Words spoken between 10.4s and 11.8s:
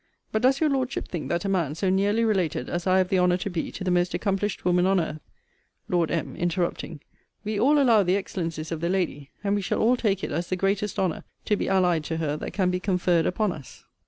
the greatest honour to be